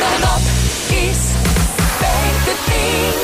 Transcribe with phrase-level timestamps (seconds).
[0.00, 0.40] coming up
[0.92, 1.32] is,
[2.46, 3.19] the thing.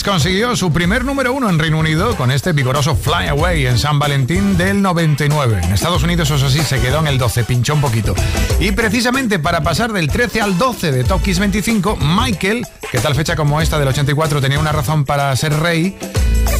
[0.00, 3.98] Consiguió su primer número uno en Reino Unido con este vigoroso Fly Away en San
[3.98, 5.60] Valentín del 99.
[5.62, 8.14] En Estados Unidos, eso sí, se quedó en el 12, pinchó un poquito.
[8.58, 13.14] Y precisamente para pasar del 13 al 12 de Top Kiss 25, Michael, que tal
[13.14, 15.98] fecha como esta del 84 tenía una razón para ser rey,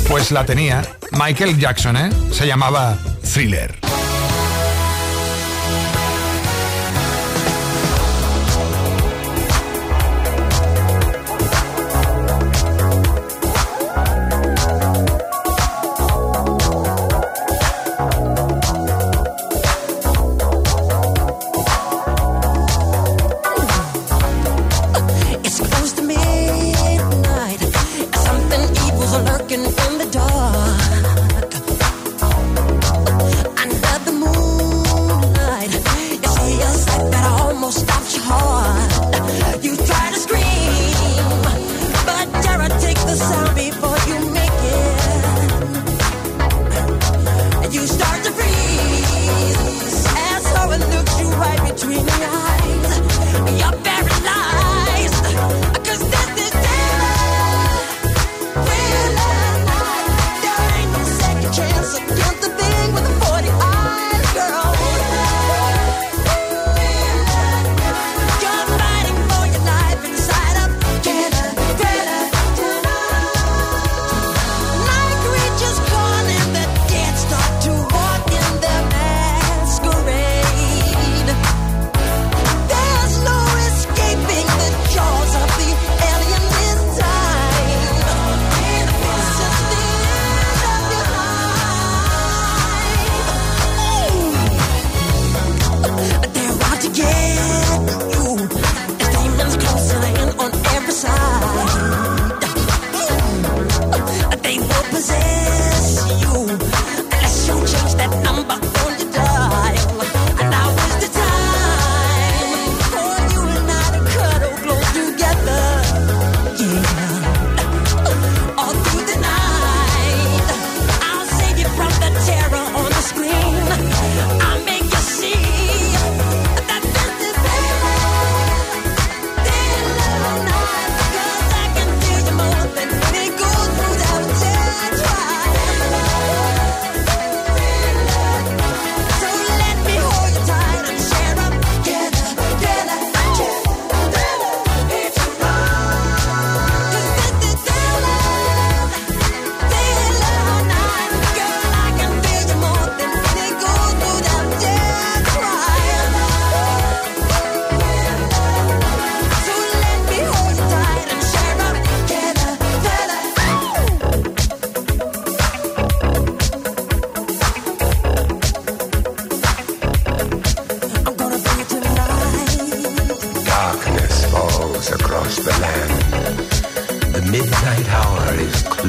[0.09, 0.83] pues la tenía.
[1.13, 2.11] Michael Jackson, ¿eh?
[2.33, 2.99] Se llamaba
[3.33, 3.92] Thriller.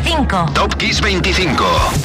[0.00, 0.54] 25.
[0.54, 2.03] Top Kiss 25.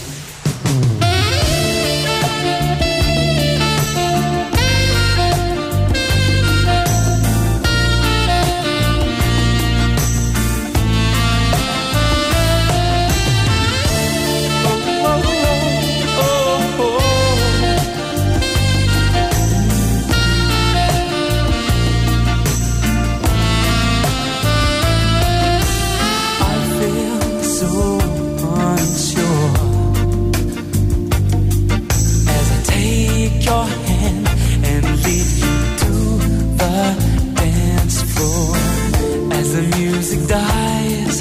[39.62, 41.20] the music dies,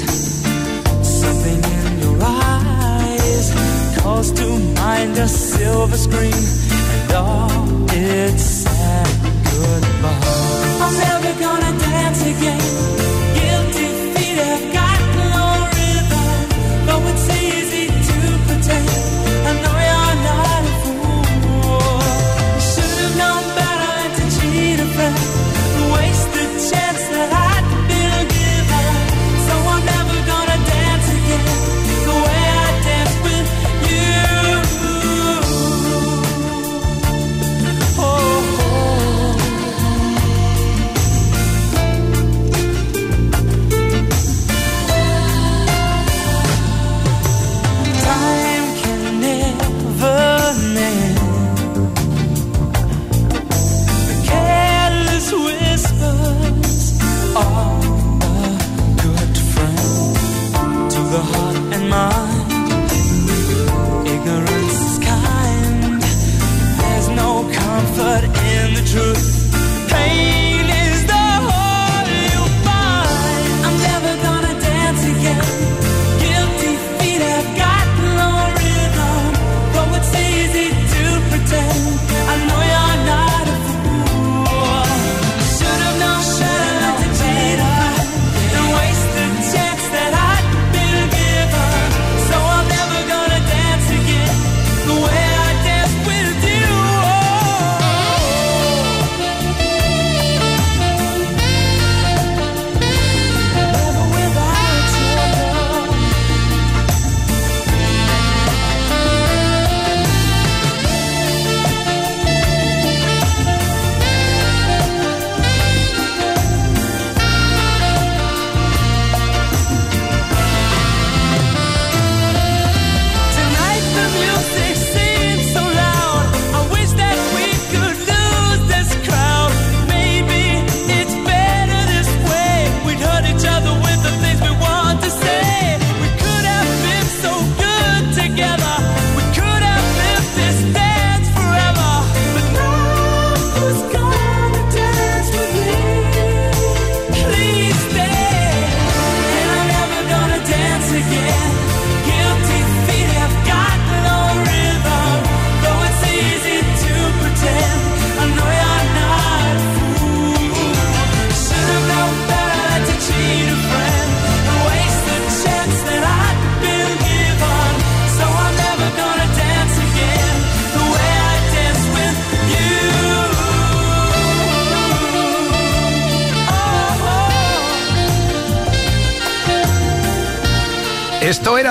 [1.03, 9.07] something in your eyes calls to mind a silver screen and all its sad
[9.43, 10.28] goodbye.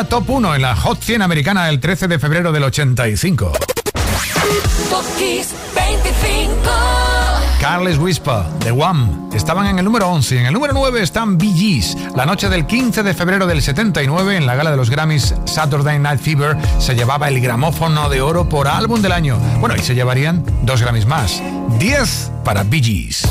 [0.08, 3.52] Top 1 en la Hot 100 americana del 13 de febrero del 85.
[4.90, 6.70] Top Kiss 25.
[7.60, 9.36] Careless Whisper, The One.
[9.36, 10.40] Estaban en el número 11.
[10.40, 11.96] En el número 9 están Bee Gees.
[12.16, 15.98] La noche del 15 de febrero del 79, en la gala de los Grammys Saturday
[15.98, 19.38] Night Fever, se llevaba el gramófono de oro por álbum del año.
[19.60, 21.42] Bueno, y se llevarían dos Grammys más.
[21.78, 23.28] 10 para Bee Gees.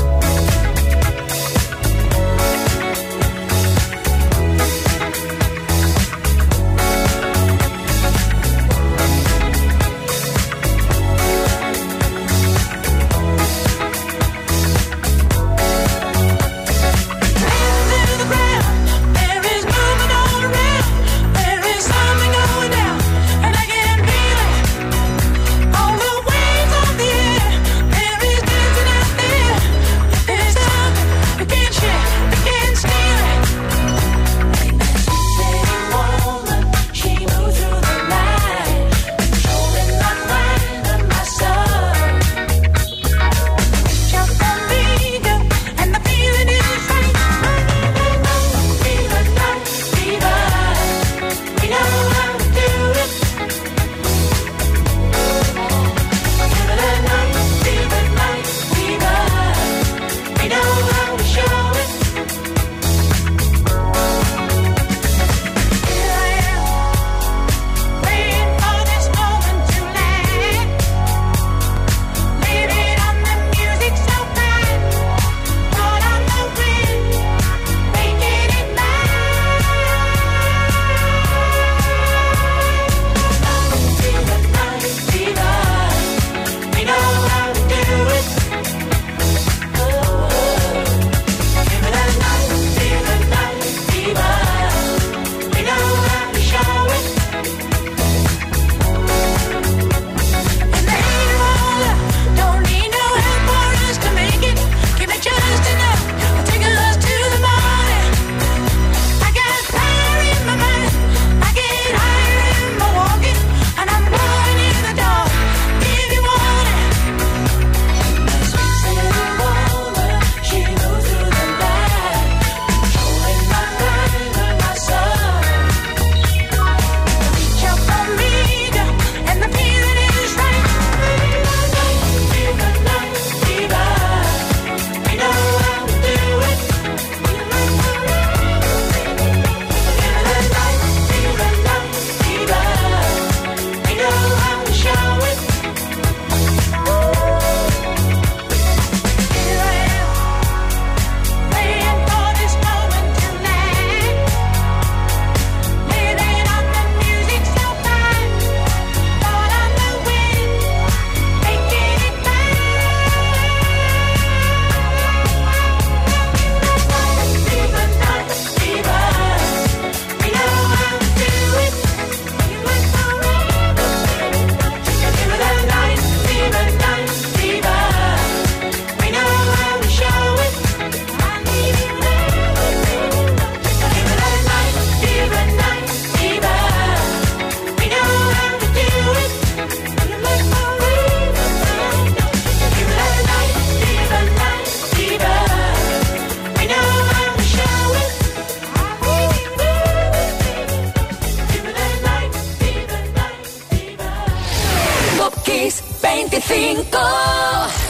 [205.58, 207.87] 625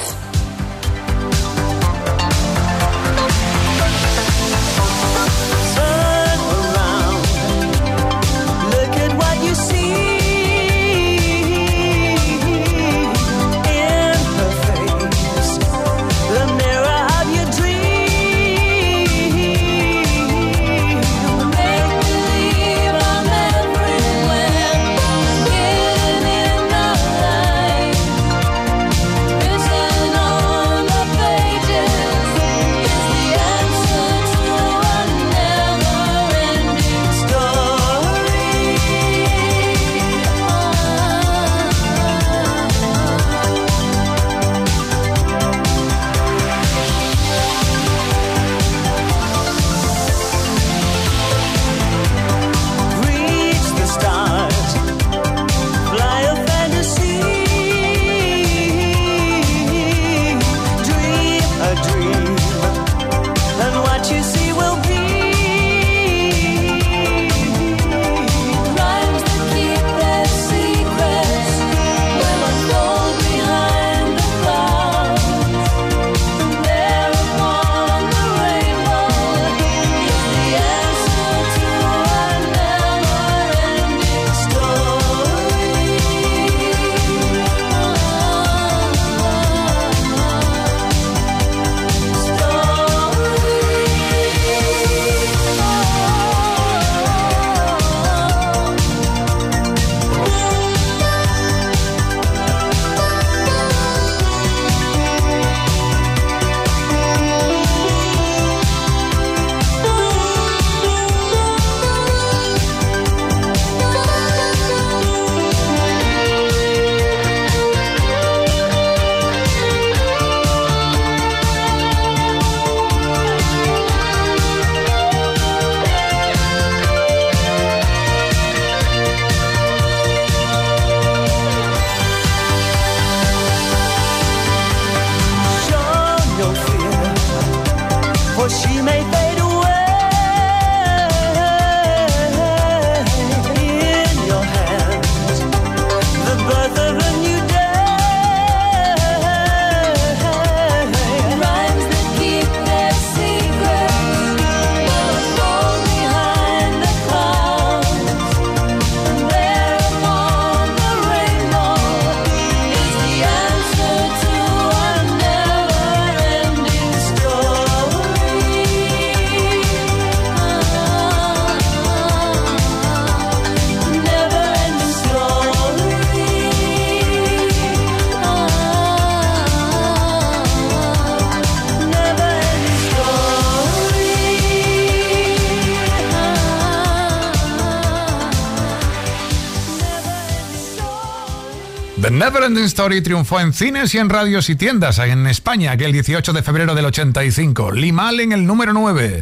[192.28, 196.43] Neverending Story triunfó en cines y en radios y tiendas en España aquel 18 de
[196.43, 197.73] febrero del 85.
[197.73, 199.21] Limal en el número 9.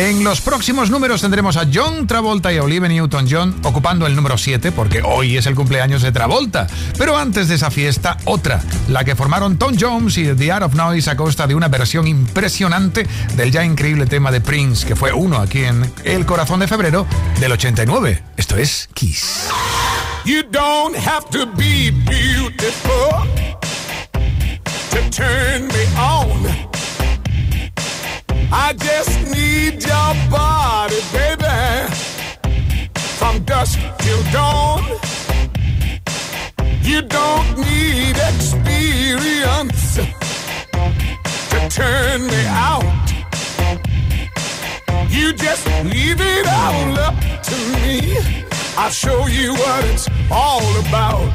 [0.00, 4.38] En los próximos números tendremos a John Travolta y a Olivia Newton-John ocupando el número
[4.38, 6.66] 7 porque hoy es el cumpleaños de Travolta.
[6.96, 10.74] Pero antes de esa fiesta, otra, la que formaron Tom Jones y The Art of
[10.74, 15.12] Noise a costa de una versión impresionante del ya increíble tema de Prince, que fue
[15.12, 17.06] uno aquí en El Corazón de Febrero
[17.38, 18.22] del 89.
[18.38, 19.50] Esto es Kiss.
[28.52, 31.94] I just need your body, baby,
[33.18, 34.82] from dusk till dawn.
[36.82, 39.94] You don't need experience
[41.50, 43.06] to turn me out.
[45.08, 48.18] You just leave it all up to me.
[48.76, 51.30] I'll show you what it's all about.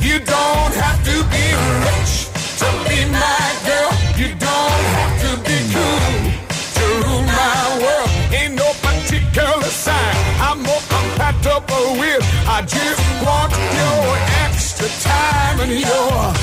[0.00, 1.46] You don't have to be
[1.86, 2.28] rich
[2.60, 3.97] to be my girl.
[4.18, 6.00] You don't have to be cool
[6.74, 8.10] to rule my world.
[8.34, 12.18] Ain't no particular sign I'm more compatible with.
[12.48, 16.34] I just want your extra time and your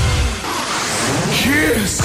[1.35, 1.99] kiss.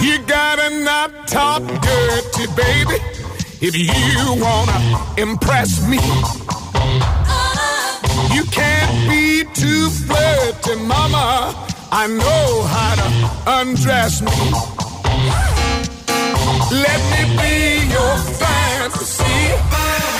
[0.00, 2.96] You gotta not talk dirty, baby,
[3.60, 4.78] if you wanna
[5.18, 5.98] impress me.
[8.34, 11.54] You can't be too flirty, mama.
[11.90, 13.08] I know how to
[13.60, 14.38] undress me.
[16.70, 17.56] Let me be
[17.96, 19.40] your fantasy,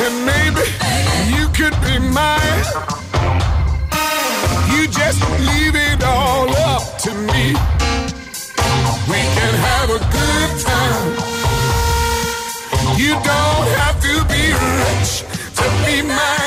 [0.04, 0.64] and maybe
[1.36, 2.64] you could be mine.
[4.72, 7.44] You just leave it all up to me.
[9.12, 11.08] We can have a good time.
[12.96, 14.44] You don't have to be
[14.80, 15.12] rich
[15.58, 16.37] to be my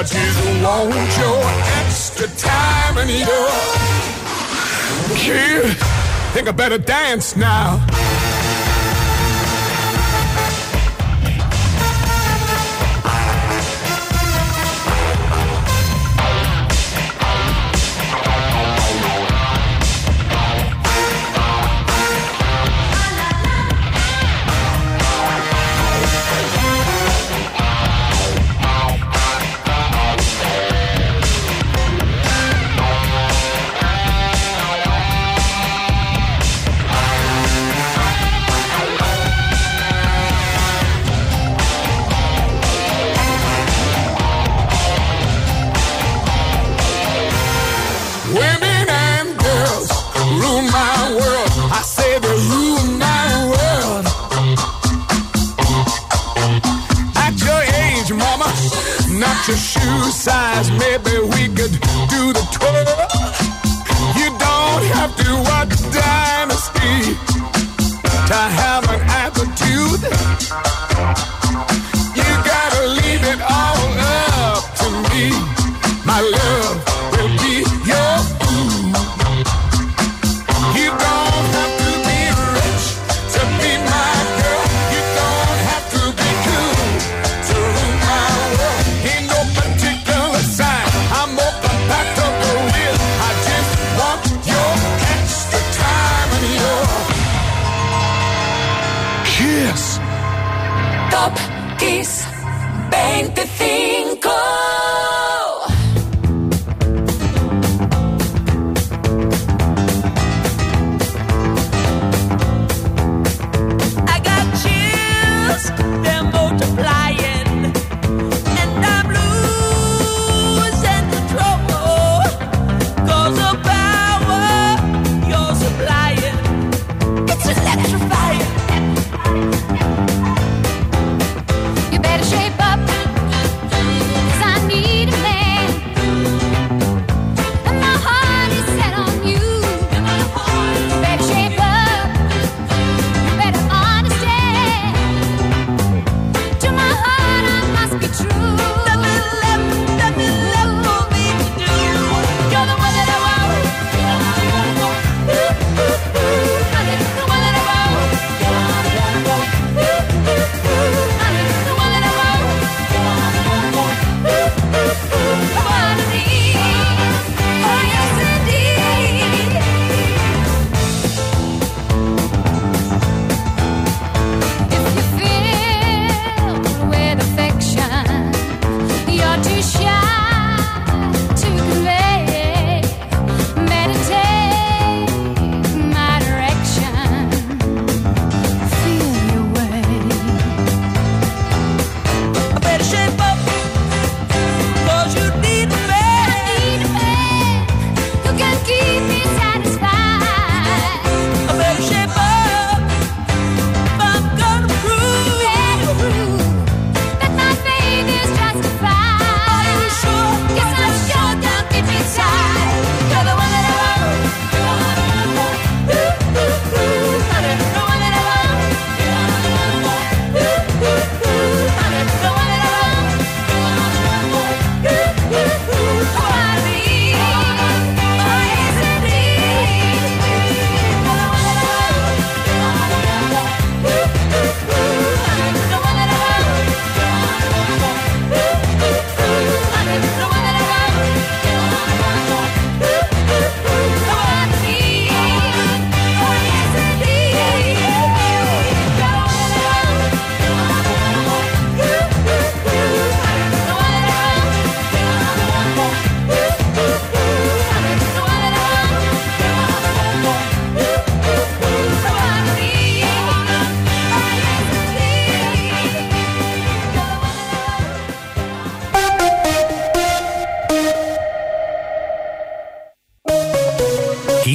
[0.00, 1.42] I just want your
[1.84, 3.50] extra time and your
[5.14, 5.76] kid.
[6.32, 7.84] Think I better dance now.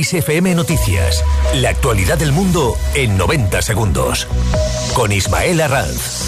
[0.05, 1.23] XFM Noticias.
[1.55, 4.27] La actualidad del mundo en 90 segundos.
[4.93, 6.24] Con Ismael Arranz.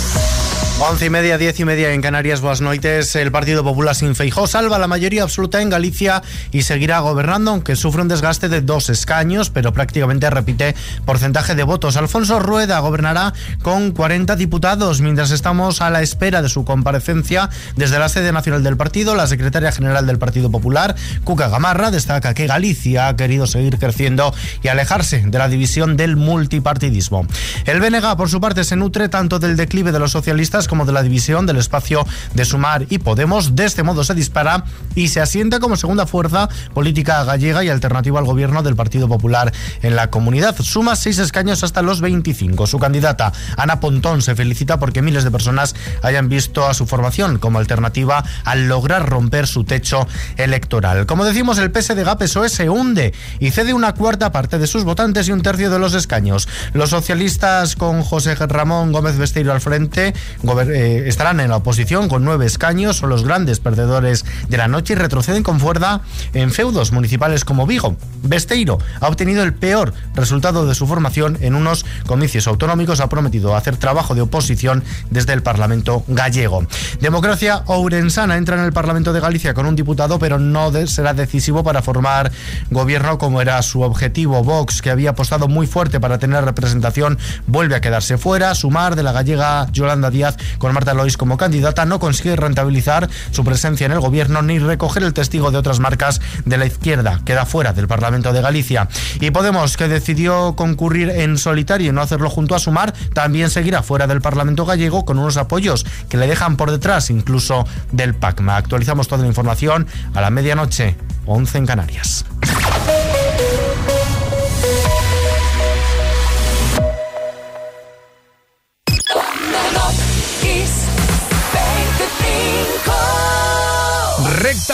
[0.79, 3.15] Once y media, diez y media en Canarias, buenas noites.
[3.15, 7.75] El Partido Popular sin Feijó salva la mayoría absoluta en Galicia y seguirá gobernando, aunque
[7.75, 11.97] sufre un desgaste de dos escaños, pero prácticamente repite porcentaje de votos.
[11.97, 17.97] Alfonso Rueda gobernará con 40 diputados, mientras estamos a la espera de su comparecencia desde
[17.97, 19.15] la sede nacional del partido.
[19.15, 24.31] La secretaria general del Partido Popular, Cuca Gamarra, destaca que Galicia ha querido seguir creciendo
[24.61, 27.25] y alejarse de la división del multipartidismo.
[27.65, 30.93] El BNG, por su parte, se nutre tanto del declive de los socialistas como de
[30.93, 33.55] la división del espacio de Sumar y Podemos.
[33.55, 34.63] De este modo se dispara
[34.95, 39.53] y se asienta como segunda fuerza política gallega y alternativa al gobierno del Partido Popular
[39.81, 40.55] en la comunidad.
[40.59, 42.67] Suma seis escaños hasta los 25.
[42.67, 47.39] Su candidata, Ana Pontón, se felicita porque miles de personas hayan visto a su formación
[47.39, 51.05] como alternativa al lograr romper su techo electoral.
[51.05, 55.31] Como decimos, el PSDG-PSOE se hunde y cede una cuarta parte de sus votantes y
[55.31, 56.47] un tercio de los escaños.
[56.73, 60.13] Los socialistas con José Ramón Gómez Besteiro al frente
[60.61, 64.95] estarán en la oposición con nueve escaños, son los grandes perdedores de la noche y
[64.95, 66.01] retroceden con fuerza
[66.33, 67.95] en feudos municipales como Vigo.
[68.23, 73.55] Besteiro ha obtenido el peor resultado de su formación en unos comicios autonómicos, ha prometido
[73.55, 76.65] hacer trabajo de oposición desde el Parlamento gallego.
[76.99, 81.63] Democracia Ourensana entra en el Parlamento de Galicia con un diputado, pero no será decisivo
[81.63, 82.31] para formar
[82.69, 84.43] gobierno como era su objetivo.
[84.43, 88.55] Vox, que había apostado muy fuerte para tener representación, vuelve a quedarse fuera.
[88.55, 93.43] Sumar de la gallega Yolanda Díaz con Marta Lois como candidata, no consigue rentabilizar su
[93.43, 97.21] presencia en el gobierno ni recoger el testigo de otras marcas de la izquierda.
[97.25, 98.87] Queda fuera del Parlamento de Galicia.
[99.19, 103.83] Y Podemos, que decidió concurrir en solitario y no hacerlo junto a Sumar, también seguirá
[103.83, 108.57] fuera del Parlamento gallego con unos apoyos que le dejan por detrás incluso del PACMA.
[108.57, 110.95] Actualizamos toda la información a la medianoche,
[111.27, 112.25] 11 en Canarias.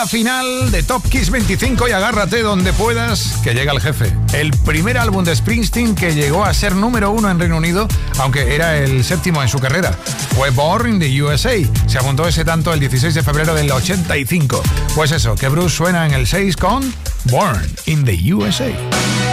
[0.07, 4.13] Final de Top Kiss 25 y agárrate donde puedas, que llega el jefe.
[4.33, 7.87] El primer álbum de Springsteen que llegó a ser número uno en Reino Unido,
[8.19, 9.97] aunque era el séptimo en su carrera.
[10.35, 11.53] Fue Born in the USA.
[11.87, 14.61] Se apuntó ese tanto el 16 de febrero del 85.
[14.95, 16.93] Pues eso, que Bruce suena en el 6 con
[17.25, 19.32] Born in the USA.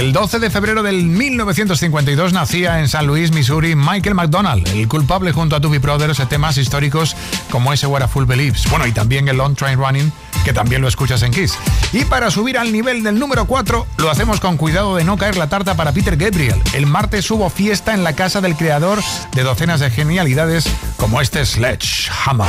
[0.00, 5.30] El 12 de febrero del 1952 nacía en San Luis, Missouri, Michael McDonald, el culpable
[5.30, 7.14] junto a Tubi Brothers de temas históricos
[7.50, 8.64] como ese What a Full Believes.
[8.70, 10.10] Bueno, y también el Long Train Running,
[10.42, 11.52] que también lo escuchas en Kiss.
[11.92, 15.36] Y para subir al nivel del número 4, lo hacemos con cuidado de no caer
[15.36, 16.62] la tarta para Peter Gabriel.
[16.72, 19.00] El martes hubo fiesta en la casa del creador
[19.34, 20.64] de docenas de genialidades
[20.96, 22.48] como este Sledgehammer.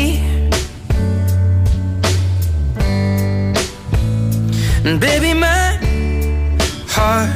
[4.83, 5.77] And baby, my
[6.87, 7.29] heart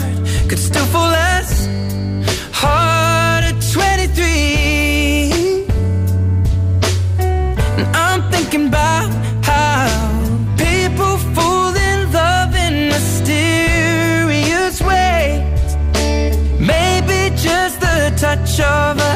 [0.49, 1.67] could still fall as
[2.51, 5.67] hard at 23.
[7.77, 9.11] And I'm thinking about
[9.45, 9.85] how
[10.57, 15.75] people fall in love in mysterious ways.
[16.59, 19.15] Maybe just the touch of a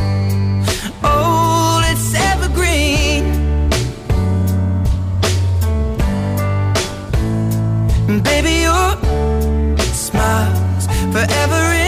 [8.41, 11.80] baby, your smiles forever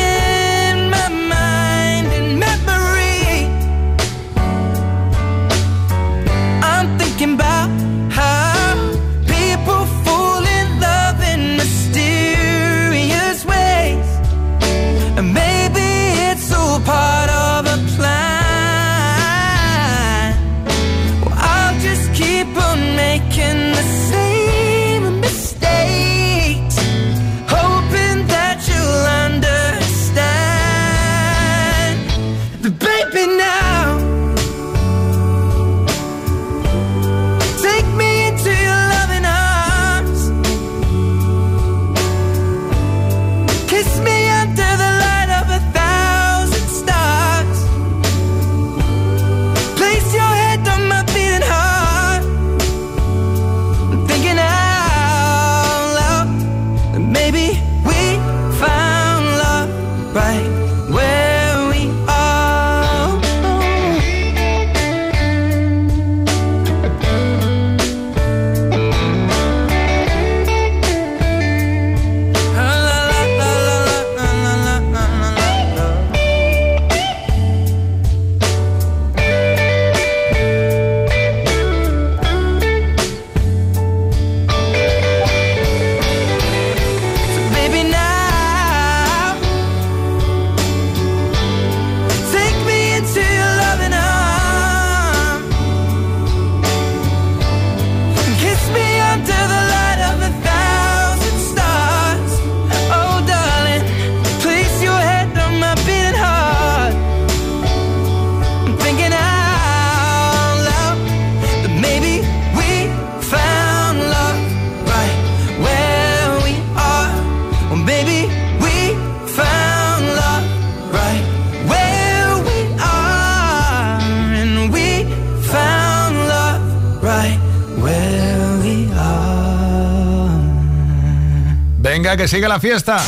[132.23, 133.03] que siga la fiesta.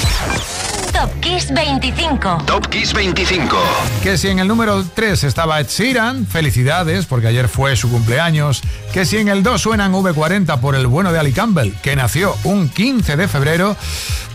[0.91, 2.43] Top Kiss 25.
[2.45, 3.55] Top Kiss 25.
[4.03, 8.61] Que si en el número 3 estaba Ed Sheeran, felicidades, porque ayer fue su cumpleaños.
[8.91, 12.35] Que si en el 2 suenan V40 por el bueno de Ali Campbell, que nació
[12.43, 13.77] un 15 de febrero.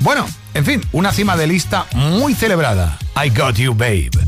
[0.00, 2.96] Bueno, en fin, una cima de lista muy celebrada.
[3.22, 4.19] I Got You, Babe.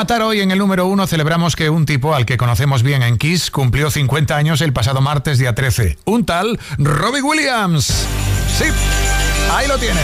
[0.00, 3.18] Rematar hoy en el número uno celebramos que un tipo al que conocemos bien en
[3.18, 5.98] Kiss cumplió 50 años el pasado martes día 13.
[6.06, 8.06] Un tal Robbie Williams.
[8.56, 8.64] Sí,
[9.52, 10.00] ahí lo tienes.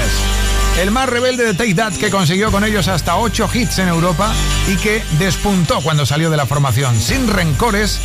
[0.78, 4.34] El más rebelde de Take que consiguió con ellos hasta 8 hits en Europa
[4.68, 7.98] y que despuntó cuando salió de la formación sin rencores,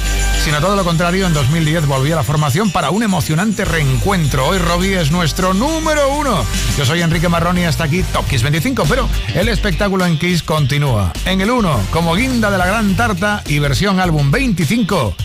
[0.44, 4.48] sino todo lo contrario, en 2010 volvió a la formación para un emocionante reencuentro.
[4.48, 6.44] Hoy Robbie es nuestro número uno.
[6.78, 11.14] Yo soy Enrique Marroni, hasta aquí Top Kiss 25, pero el espectáculo en Kiss continúa.
[11.26, 15.16] En el 1, como guinda de la gran tarta y versión álbum 25,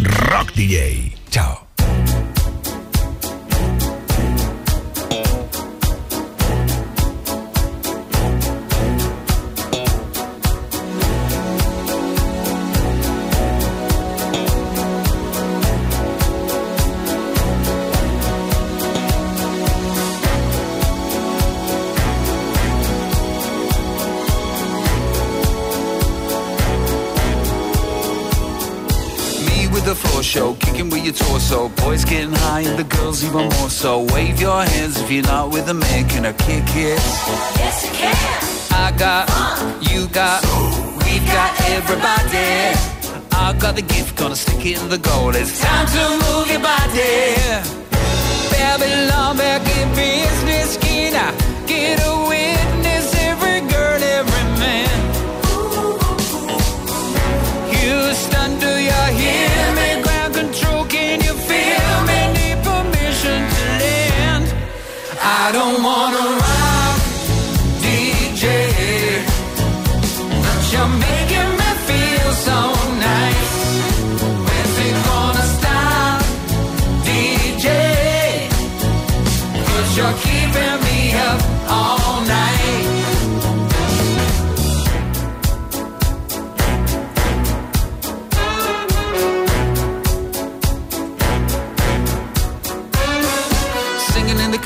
[0.00, 1.16] Rock DJ.
[1.30, 1.65] Chao.
[31.96, 34.04] Boys getting high and the girls even more so.
[34.12, 36.06] Wave your hands if you're not with a man.
[36.10, 37.00] Can I kick it?
[37.56, 38.14] Yes, you can.
[38.84, 39.24] I got,
[39.90, 40.42] you got,
[41.04, 42.76] we've got everybody.
[43.32, 45.34] I got the gift, gonna stick it in the goal.
[45.34, 47.34] It's time to move your body.
[48.52, 52.15] Babylon back in business, can I get a
[65.46, 66.15] I don't wanna